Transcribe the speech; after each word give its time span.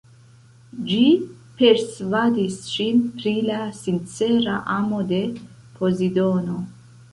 Ĝi 0.91 1.01
persvadis 1.59 2.57
ŝin 2.71 3.05
pri 3.19 3.35
la 3.51 3.59
sincera 3.83 4.57
amo 4.79 5.05
de 5.15 5.23
Pozidono. 5.79 6.61